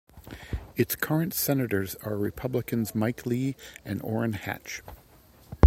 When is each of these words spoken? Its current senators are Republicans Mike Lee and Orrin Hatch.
Its 0.75 0.95
current 0.95 1.31
senators 1.31 1.93
are 2.01 2.17
Republicans 2.17 2.95
Mike 2.95 3.23
Lee 3.27 3.55
and 3.85 4.01
Orrin 4.01 4.33
Hatch. 4.33 4.81